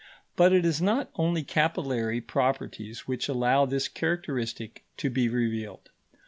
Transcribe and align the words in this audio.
But 0.35 0.51
it 0.51 0.65
is 0.65 0.81
not 0.81 1.11
only 1.13 1.43
capillary 1.43 2.21
properties 2.21 3.07
which 3.07 3.29
allow 3.29 3.67
this 3.67 3.87
characteristic 3.87 4.83
to 4.97 5.11
be 5.11 5.29
revealed. 5.29 5.91